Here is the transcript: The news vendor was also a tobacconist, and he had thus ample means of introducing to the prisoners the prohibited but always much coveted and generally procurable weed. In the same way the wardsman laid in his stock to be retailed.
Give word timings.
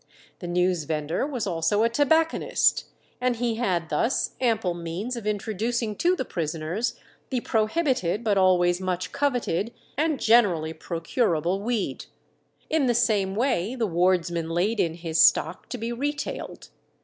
The 0.39 0.47
news 0.47 0.85
vendor 0.85 1.27
was 1.27 1.45
also 1.45 1.83
a 1.83 1.89
tobacconist, 1.89 2.85
and 3.21 3.35
he 3.35 3.57
had 3.57 3.89
thus 3.89 4.31
ample 4.41 4.73
means 4.73 5.15
of 5.15 5.27
introducing 5.27 5.95
to 5.97 6.15
the 6.15 6.25
prisoners 6.25 6.95
the 7.29 7.41
prohibited 7.41 8.23
but 8.23 8.35
always 8.35 8.81
much 8.81 9.11
coveted 9.11 9.71
and 9.95 10.19
generally 10.19 10.73
procurable 10.73 11.61
weed. 11.61 12.07
In 12.67 12.87
the 12.87 12.95
same 12.95 13.35
way 13.35 13.75
the 13.75 13.85
wardsman 13.87 14.49
laid 14.49 14.79
in 14.79 14.95
his 14.95 15.21
stock 15.21 15.69
to 15.69 15.77
be 15.77 15.91
retailed. 15.93 16.69